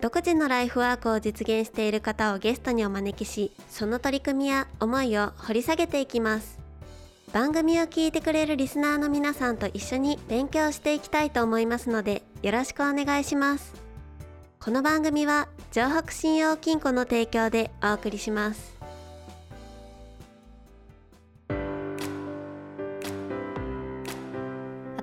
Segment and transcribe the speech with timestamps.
[0.00, 6.58] 独自のライフワークを実現している方をゲストにお招きしその取り組みや思いを掘り下げていきます。
[7.32, 13.74] 番組を聞いてくれるリスナーの皆さんと一緒に勉強していきたいと思いますのでよろしくお願いします。
[14.60, 18.78] この番組は城北信用金庫の提供でお送りします。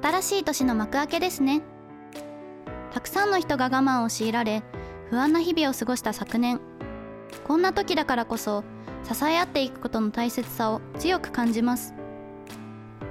[0.02, 1.62] 新しい年の幕開けですね。
[2.94, 4.64] たくさんの人が我慢を強いられ
[5.10, 6.60] 不安な日々を過ごした昨年。
[7.44, 8.64] こんな時だからこそ
[9.04, 11.94] 支え合っていくことの大切さを強く感じます。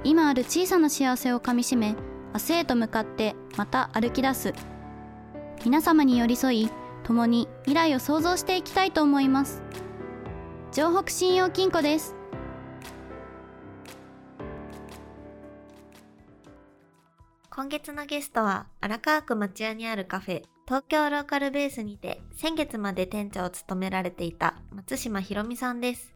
[0.03, 1.95] 今ある小さな幸せをかみしめ
[2.33, 4.53] 明日へと向かってまた歩き出す。
[5.63, 6.69] 皆様に寄り添い
[7.03, 9.61] 共に未来を創造していきたいと思います。
[10.71, 12.15] 城北信用金庫です。
[17.49, 26.15] 今月のゲストは荒川区町屋にあるカフェ東京ローカルベースにて先月まで店長を務められていた松島ひろみさんです。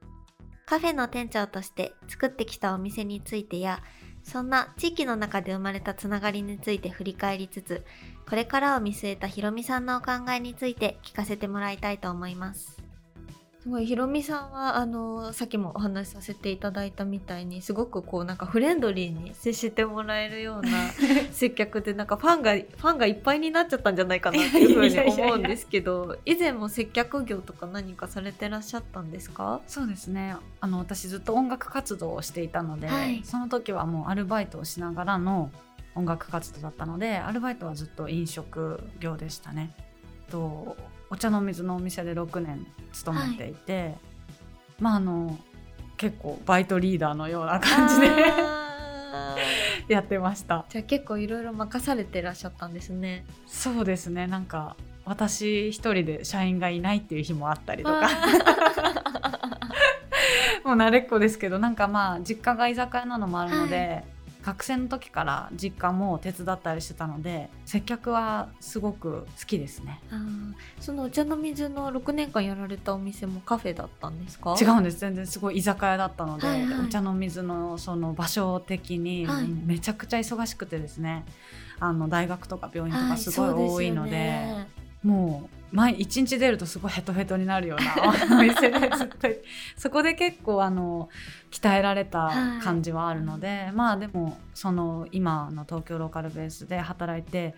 [0.65, 3.81] カフェの店長として作ってきたお店についてや
[4.23, 7.83] そんな地域の中で生まれたつながりについて振り返りつつ
[8.27, 12.78] これからを見据えたひろみさんのお考えについて聞かせてもらいたいと思います。
[13.61, 20.69] すごいひろみさんはあのさっきもお話しさせていただいたみたいにすごくこうなんかフレンドリーに接してもらえるような
[21.33, 29.59] 接客でなんかファンがファンがいっぱいになっちゃったんじゃないかなっていうふうに思うんですけど 以前も接客業とか何かされてらっしゃったんですか？
[29.67, 30.37] そうですね。
[30.61, 33.21] あの私ずっと音楽活動をしていたので、はい。
[33.25, 35.51] その時はもうアルバイトをしながらの
[35.95, 39.71] 音楽活動だったのでアルバイトはずっと飲食業でしたね。
[40.31, 40.77] と
[41.09, 43.95] お茶の水のお店で6年勤めていて、
[44.79, 45.37] まああの
[45.97, 48.07] 結構バイトリーダーのような感じで
[49.93, 50.65] やってました。
[50.69, 53.25] じゃあ結構いろいろ任されてらっしゃったんですね。
[53.47, 54.27] そうですね。
[54.27, 58.07] なんか私一人で社員がいないっていう日もあったりとか。
[60.63, 64.03] もう慣れっこですけどなんかまあ実家が居酒屋なのもあるので、
[64.41, 69.99] 学生の時から実家も手伝ったりしてたので接客はすごく好きですね。
[70.79, 74.55] そのお茶の水の6年間やられたお店もカフェだったんですか？
[74.59, 74.99] 違うんです。
[74.99, 76.85] 全然すごい居酒屋だったので、はいはい。
[76.85, 79.47] お茶の水のその場所的にはい。
[79.47, 81.25] めちゃくちゃ忙しくてですね。
[81.81, 84.15] あの大学とか病院とはかすごい多いので,、そうすよ
[84.63, 84.67] ね。
[85.03, 87.83] もう毎一日出るとすごいヘトヘトになるよう
[88.29, 89.27] な お店でずっと
[89.75, 91.09] そこで結構あの
[91.51, 92.31] 鍛えられた
[92.63, 97.55] 感じはあるので、まあでもその今の東京ローカルベースで働いて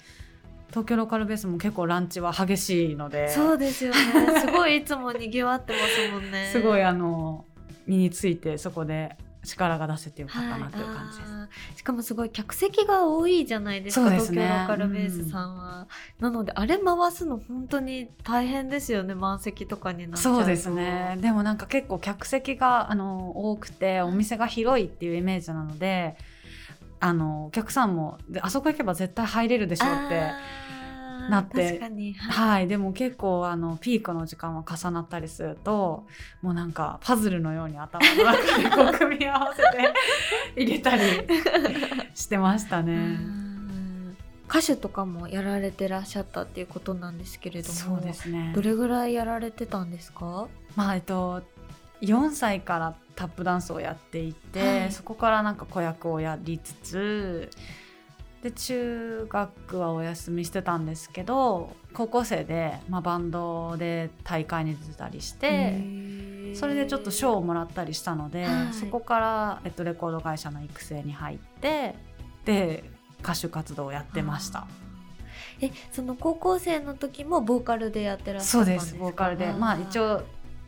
[0.70, 3.98] 東京ローカルベースも結構ランチは激しいのでそうですよね。
[4.40, 6.50] すごいいつも賑わってますもんね。
[6.52, 7.46] すごいあの
[7.86, 11.32] 身についてそこで力が出せてよかったなという感じです。
[11.32, 11.78] あー。
[11.78, 14.42] しかもすごい客席が多いじゃないですかですね。
[14.44, 15.88] 東京ローカルベースさんは、
[16.20, 20.40] なのであれ回すの本当に大変ですよね満席とかになっちゃうと。
[20.40, 21.18] そうですね。
[21.20, 26.16] でもなんか結構客席があの多くてお店が広いっていうイメージなので
[27.00, 30.32] あのお客さんもであそこ行けば絶対入れるでしょうって
[31.30, 32.16] なってはい。
[32.18, 32.68] はい。
[32.68, 36.06] でも結構あのピークの時間は重なったりすると
[36.42, 39.94] もうなんかパズルのように頭の中でこう組み合わせて
[40.64, 41.02] 入れたり
[42.16, 42.96] してましたうね。
[42.98, 44.16] ん
[44.50, 48.52] 歌手とかもやられてらっしゃったっていうことなんですけれどもそうですね。
[48.54, 50.48] どれぐらいやられてたんですか？
[50.76, 51.42] まあえっと
[52.02, 54.92] 4歳からタップダンスをやっていて、はい。
[54.92, 57.50] そこからなんか子役をやりつつ
[58.42, 68.74] で中学はお休みしてたんですけど高校生で、まあ、バンドで大会に出てたりして、それでちょっと賞をもらったりしたので、はい。
[68.74, 71.96] そこから、えっと、レコード会社の育成に入って
[72.46, 72.84] で
[73.22, 74.68] 歌手活動をやってました。
[75.62, 78.98] えその高校生の時もボーカルでやってらっしゃそうでったんですか？
[78.98, 79.52] すボーカルで。
[79.54, 80.24] まあ一応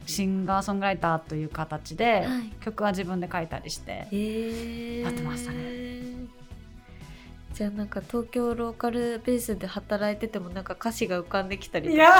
[0.05, 2.49] シンガーソングライターという形で、はい。
[2.59, 5.01] 曲は自分で書いたりしてえー。
[5.01, 6.12] やってましたね
[7.53, 11.95] じゃあなんか東京ローカルベースで働いててもなんか歌詞が浮かんできたりとか。
[11.95, 12.13] いや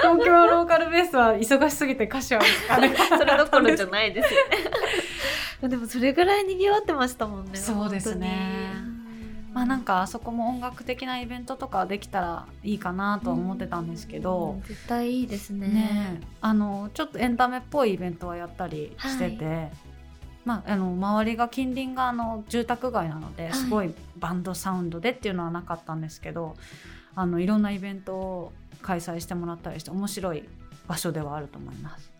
[0.00, 4.40] 東京ローカルベースは忙しすぎて歌詞はあれそれどころじゃないですよ
[5.62, 5.68] ね。
[5.68, 8.94] でもそれぐらい賑わってましたもんねそうですね。
[9.54, 15.68] まあなんかあそこも音楽的なイベントとかできたらいいかなとは思ってたんですけど、絶対いいですね。
[15.68, 19.70] ねあのちょっとエンタメっぽいイベントはやったりしてて、
[20.44, 23.52] まあ、あの周りが近隣があの住宅街なので、はい。
[23.54, 23.94] すごい
[24.24, 26.56] バンドサウンドでっていうのはなかったんですけど
[27.14, 30.48] あのいろんなイベントを開催してもらったりして面白い
[30.88, 32.10] 場所ではあると思います。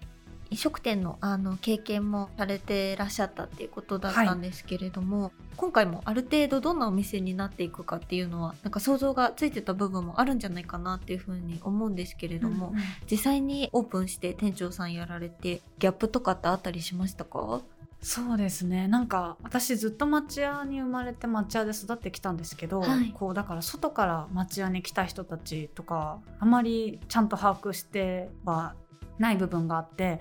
[0.50, 17.62] 飲食店のあの経験もされてらっしゃったっていうことだったんですけれども、今回もある程度どんなお店になっていくかっていうのはなんか想像がついてた部分もあるんじゃないかなっていうふうに思うんですけれども、うんうん実際にオープンして店長さんやられてギャップとかってあったりしましたか？
[18.06, 18.86] そうですね。
[18.86, 23.14] なんか私ずっと町屋に生まれて町屋で育ってきたんですけど、はい。
[23.18, 28.74] こうだから外から町屋に来た人たちとかあまりちゃんと把握しては
[29.18, 30.20] ない部分があって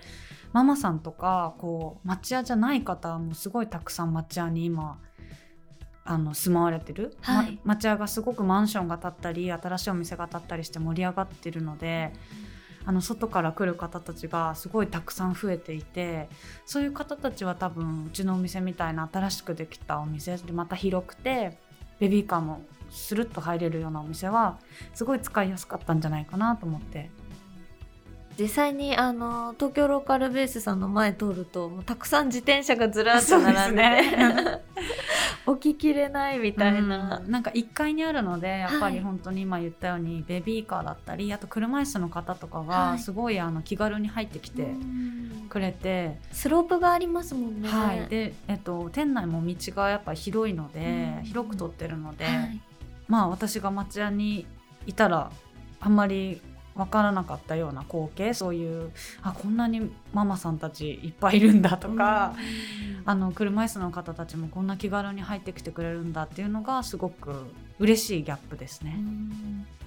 [0.54, 4.98] ママさんとかこう町屋じゃない方もすごいたくさん町屋に今
[6.06, 7.60] あの住まわれてる、はい。
[7.66, 12.14] ま町屋がすごくマンションが建ったり新しいお店が建ったりして盛り上がってるので。
[12.86, 16.28] あの外から来る方たちがすごいたくさん増えていて
[16.66, 21.58] そういう方たちは多分うちのお店みたいな新しくできたお店でまた広くて
[22.00, 24.60] ベビーカーもスルッと入れるようなお店は
[24.94, 27.10] すごい使いやすかったんじゃないかなと思って。
[28.38, 35.13] 実際にあの東京ローカルベースさんの前通るともうたくさん自転車がずらっと並んでそ
[35.48, 37.32] うて、起ききれないみたいな、うん。
[37.32, 42.68] なんか1階にあるのでやっぱりはい本当に今言ったようにベビーカーだったりあと車椅子の方とかはい。
[42.94, 45.48] がすごいあの気軽に入ってきてうん。
[45.50, 47.70] くれて、スロープがありますもんね。
[47.70, 51.24] はい、で、えっと、店内も道がやっぱり広いので、うん。
[51.26, 52.62] 広く取ってるので、はい。
[53.08, 54.48] まあ私が町屋に
[54.88, 55.32] いたら
[55.80, 56.42] あんまり
[56.76, 58.92] 分からなかったような光景そういう
[59.22, 62.36] あこんなにママさんたちいっぱいいるんだとか、
[63.06, 67.46] あの車椅子の方たちもこんな気軽に入ってきてくれるんだっていうのがすごく
[67.80, 68.98] 嬉しいギャップですね。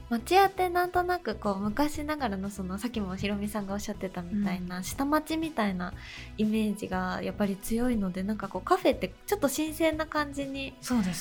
[0.08, 5.92] 町屋ってなんとなくこう昔ながらのそのさっきもひろみさんがおっしゃってたみたいな、下町みたいな
[6.38, 10.74] イメージがやっぱり強いのでなんかこうカフェってちょっと新鮮な感じに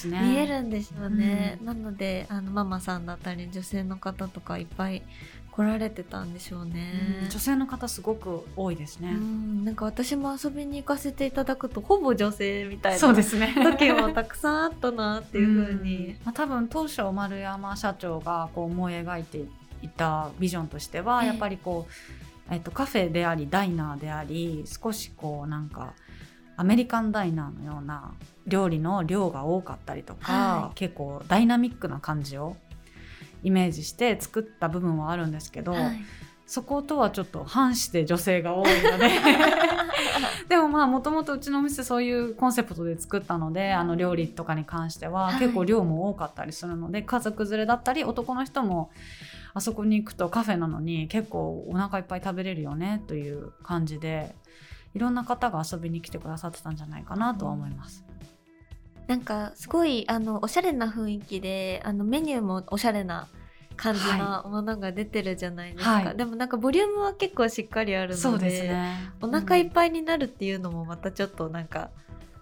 [0.03, 1.65] 見えるんですよね、うん。
[1.65, 5.01] なのであのママさんだったり女性の方とかいっぱい
[5.51, 7.29] 来られてたんでしょうね、うん。
[7.29, 9.11] 女性の方すごく多いですね。
[9.11, 9.63] うん。
[9.63, 13.55] なんか私も遊びに行かせていただくとほぼ女性みたいなそうですね。
[13.63, 16.17] 時もたくさんあったなっていうふうに、ん。
[16.25, 19.39] まあ、多分当初丸山社長がこう思い描いて
[19.81, 21.87] いたビジョンとしては、ええやっぱりこ
[22.49, 25.93] う、えっと、カフェでありダイナーであり少しこうなんか
[26.57, 28.13] アメリカンダイナーのような
[28.45, 32.57] 料理の量が多かったりとか、は結構ダイナミックな感じを
[33.43, 35.99] イメージして作った部分はあるんですけど、はい
[36.45, 39.09] そことはちょっと反して女性が多いので。
[40.47, 45.39] でもまあもともとうちのお店そういうコンセプトで作ったのであの料理とかに関してははい。
[45.39, 48.91] 結構量も多かったりするので、家族連れだったり男の人も
[49.53, 54.35] あそこに行くとカフェなのに結構お腹いっぱい食べれるよねという感じで
[54.93, 58.05] いろんな方が遊びに来てくださってたんじゃないかなとは思います。
[59.07, 63.27] なんかすごいあのおしゃれな雰囲気であのメニューもおしゃれな
[63.75, 69.11] 感じのものが出てるじゃないですか、はいでもなんかボリュームは結構しっかりあるのでそうですね。
[69.21, 71.89] お腹いっうんぱいになるっていうのもまたちょっとなんか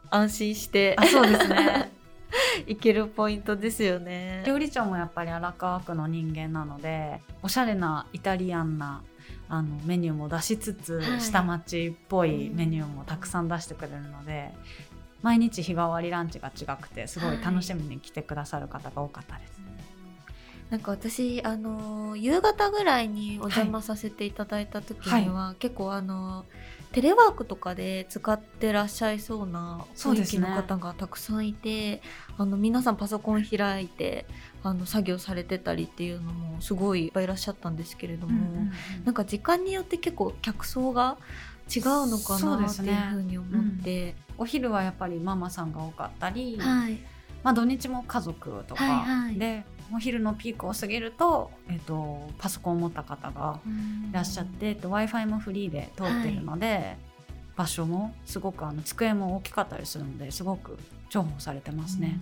[0.09, 1.91] 安心してあそうですね。
[2.67, 4.43] いけるポイントですよね。
[4.45, 9.03] 料理長もやっぱり荒川区の人間なのでおしゃれなイタリアンな
[9.49, 14.51] あのメニューも出しつつ、はい下町っぽいメニューもたくさん出してくれるので
[15.21, 19.52] 毎日日替わりランチが違くてすごい楽しみに来てくださる方が多かったです。
[20.69, 26.45] なんか私あの夕方ぐらいにお邪魔させていただいた時には、結構あの
[26.91, 32.01] テレワークとかで使ってらっしゃいそうな雰囲気の方がたくさんいて、
[32.37, 34.25] あの皆さんパソコン開いて
[34.63, 38.67] あの作業されてたりっていうのもすごいいっぱいいらっしゃったんですけれども、
[39.05, 41.17] なんか時間によって結構客層が
[41.73, 46.97] 違うのかなっていうふうに思って、お昼はやっぱりママさんが多かったり、はい。
[47.43, 49.35] まあ、土日も家族とか、はいはい。
[49.37, 53.59] でお昼のピークを過ぎると、えっと、パソコンを持った方が
[54.11, 56.97] いらっしゃって、w i f i もフリーで通ってるので、
[57.55, 60.77] 場所もすごくあの机も大きかったりするのですごく
[61.09, 62.19] 重宝されてますね。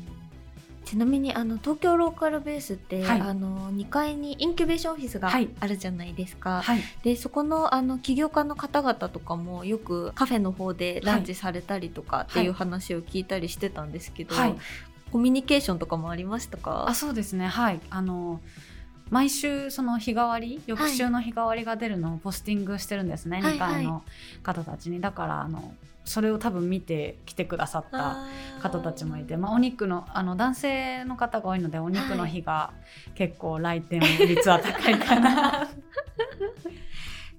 [0.83, 3.21] ちなみにあの東京ローカルベースって、はい。
[3.21, 5.49] あの2階にインキュベーションオフィスがはい。
[5.59, 14.55] あるじゃないですか、はい、でそこのあの起業家の方々とかもよくカフェの方でランチされたりとかっていう話を聞いたりしてたんですけど、はい、
[15.11, 16.85] コミュニケーションとかもありましたか？
[16.87, 17.47] あそうですね。
[17.47, 17.79] はい。
[17.89, 18.39] あの
[19.09, 23.55] 毎週その日替わり翌週の日替わりが出るのをポスティングしてるんですね、はい。
[23.55, 24.03] 2階の
[24.41, 25.01] 方たちに。
[25.01, 25.73] だからあの
[26.05, 28.17] それを多分見て来てくださった
[28.61, 32.71] 方たちもいて、まあ、お肉のあの男性の方が多いのでお肉の日が
[33.13, 35.69] 結構来店率は高いかな、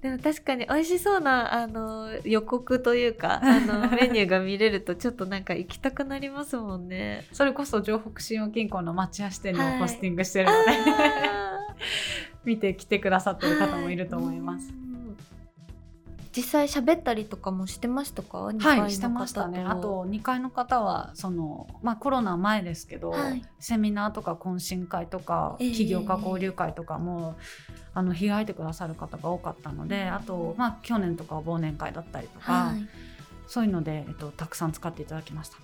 [0.03, 7.25] でも確かに美味しそうなあの予告というか あのメニューが見れるとちょっとなんか行きたくなりますもんね。
[7.31, 10.57] それこそ城北信用金庫の町屋支店にはいもポスティングしてるので、
[10.91, 11.57] あ
[12.43, 14.73] 見て来てくださってーる方もいると思います。
[16.35, 18.51] うん実際喋ったりとかもしてましたか？
[18.51, 19.63] 二階のはい、してましたね。
[19.63, 27.35] 方あと2階の方はその、まあ、コロナ前ですけど、はいセミナーとか懇親会とかええ起業家交流会とかも、
[27.93, 32.87] あの開いてくださる方が多かったので、あと、まあ、去年とかは忘年会だったりとか、はい。
[33.47, 35.57] そういうので、えっと、たくさん使っていただきました。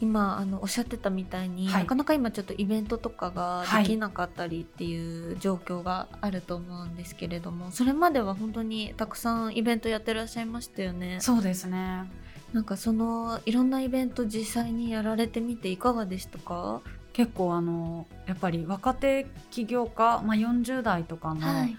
[0.00, 11.18] 今あのおっしゃってたみたいに、はいなかなか今ちょっとイベントとかがはいできなかったりっていう状況があると思うんですけれども、それまでは本当にたくさんイベントやってらっしゃいましたよね。
[11.20, 12.10] そうですね。
[12.52, 16.80] なんかそのいろんなイベント実際にやられてみていかがでしたか？
[17.12, 21.76] 結構あのやっぱり若手起業家、まあ、40代とかのはい。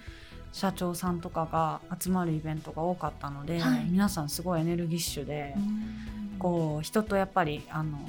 [0.53, 8.00] 社長さんとかが集まるイベントが多かったので、はい皆さんすごいエネルギッシュで、うんこう人とやっぱりあの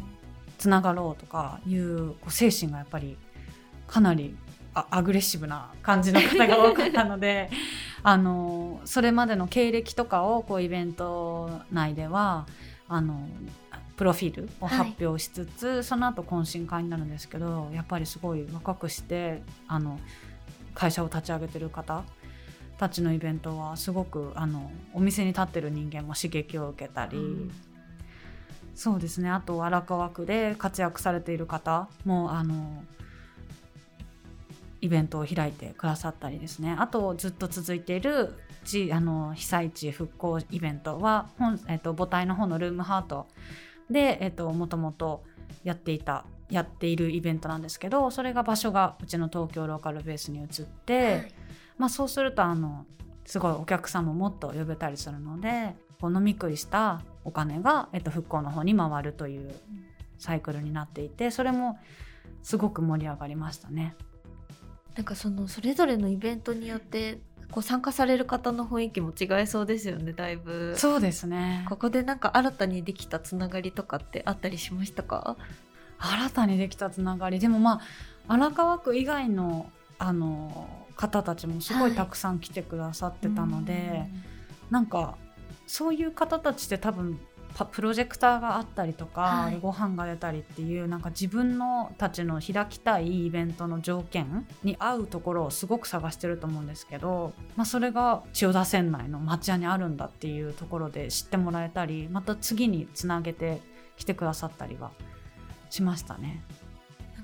[0.56, 3.18] つながろうとかいうこう精神がやっぱり
[3.86, 4.34] かなり
[4.74, 7.50] あアグレッシブな感じの方が多かったので
[8.02, 12.46] あのそれまでの経歴とかをこうイベント内では
[12.88, 13.28] あの
[13.96, 20.00] プロフィールを発表しつつ、その後懇親会になるんですけどやっぱりすごい若くしてあの
[20.74, 22.02] 会社を立ち上げてる方
[22.78, 27.18] たちのイベントはすごくあのお店に立ってる人間も刺激を受けたり。
[27.18, 27.52] うん
[28.74, 29.30] そうですね。
[29.30, 32.84] あと荒川区で活躍されている方もあの
[34.80, 36.74] イベントを開いてくださったりですね。
[36.78, 43.26] あとずっと続いている地あの被災地復興イベントは本、えっと、母体の方のルームハート
[43.90, 45.22] で、えっと、もともと
[45.64, 51.34] やっていたやっているイベントなんですけどそれが場所がうちの東京ローカルベースに移って、はい。
[51.78, 52.86] まあ、そうするとあの
[53.24, 59.54] すごいお客さんももっと呼べたりするのでこう飲み食いしたお金が、えっと、復興の方に回るという
[60.18, 61.78] サイクルになっていてそれも
[62.42, 63.94] すごく盛り上がりましたね。
[64.96, 67.18] なんかそのそれぞれのイベントによって
[67.50, 70.74] こう参加される方の雰囲気も違いそうですよねだいぶ。
[70.76, 75.36] そうですねここでなんか新たにできたつながりとかってあったりしましたか？
[75.98, 77.80] 新たにできたつながりでもまあ
[78.28, 84.06] 荒川区以外のあの方たちもすごいたくさん来てくださってたので、
[84.70, 85.16] なんか
[85.66, 87.18] そういう方たちって多分
[87.54, 103.60] パプロジェクターがあったりとか、はいご飯が出たりっていうなんか自分のたちの開きたいイベントの条件に合うところをすごく探してると思うんですけど、まあ、それが千代田線内の町屋にあるんだっていうところで知ってもらえたりまた次につなげて
[103.96, 104.90] 来てくださったりは
[105.70, 106.42] しましたね。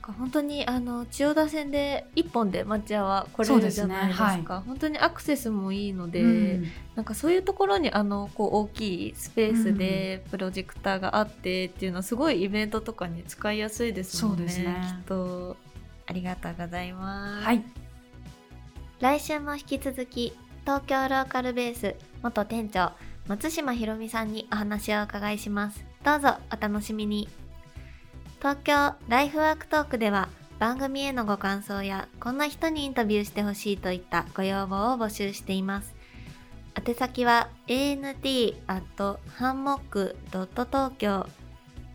[0.09, 4.62] か本当にあの千代田線で一本で町屋は来れるじゃないですか。
[4.67, 6.65] 本当にアクセスもいいので、うん。
[6.97, 14.38] なんかそういうところにあのこう大きいスペースでプロジェクターがあってっていうのはすごいイベントとかに使いやすいですもんね。
[14.38, 14.77] そうですね。
[14.83, 15.57] きっと
[16.07, 17.45] ありがとうございます。
[17.45, 17.62] はい。
[19.00, 22.93] 来週も引き続き東京ローカルベース元店長
[23.29, 25.85] 松島ひろみさんにお話をお伺いします。
[26.03, 27.29] どうぞお楽しみに
[28.38, 30.28] 東京ライフワークトークでは
[30.59, 35.95] 番組へのご感想やこんな人にインタビューしてほしいといったご要望を募集しています
[36.87, 41.26] 宛先は ant ハンモック東京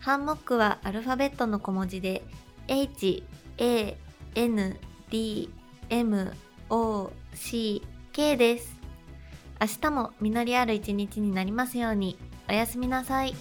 [0.00, 2.22] ハンモックはアルファベットの小文字で
[2.68, 3.24] h
[3.58, 3.96] a
[4.34, 4.76] n
[5.10, 5.50] d
[5.88, 6.32] m
[6.68, 8.74] OCK です。
[9.60, 12.18] 明日も実りある一日になりますように。
[12.48, 13.34] おやすみなさい。